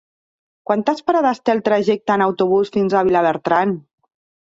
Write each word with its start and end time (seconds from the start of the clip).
Quantes 0.69 1.03
parades 1.09 1.43
té 1.45 1.55
el 1.55 1.63
trajecte 1.69 2.17
en 2.17 2.25
autobús 2.31 2.75
fins 2.79 2.99
a 3.03 3.07
Vilabertran? 3.13 3.81